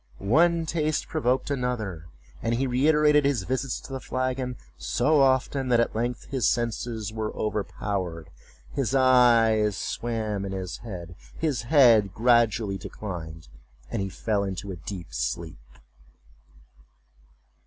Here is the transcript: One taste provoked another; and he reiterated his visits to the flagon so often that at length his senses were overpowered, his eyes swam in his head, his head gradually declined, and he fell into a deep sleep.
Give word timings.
One 0.17 0.65
taste 0.65 1.07
provoked 1.07 1.51
another; 1.51 2.07
and 2.41 2.55
he 2.55 2.65
reiterated 2.65 3.23
his 3.23 3.43
visits 3.43 3.79
to 3.81 3.93
the 3.93 3.99
flagon 3.99 4.55
so 4.75 5.21
often 5.21 5.67
that 5.67 5.79
at 5.79 5.93
length 5.95 6.25
his 6.31 6.47
senses 6.47 7.13
were 7.13 7.31
overpowered, 7.35 8.31
his 8.73 8.95
eyes 8.95 9.77
swam 9.77 10.43
in 10.43 10.53
his 10.53 10.77
head, 10.77 11.13
his 11.37 11.61
head 11.69 12.15
gradually 12.15 12.79
declined, 12.79 13.47
and 13.91 14.01
he 14.01 14.09
fell 14.09 14.43
into 14.43 14.71
a 14.71 14.75
deep 14.75 15.13
sleep. 15.13 15.59